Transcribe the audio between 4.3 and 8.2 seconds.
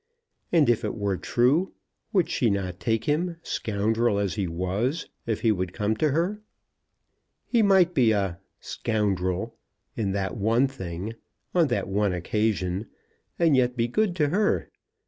he was, if he would come to her? He might be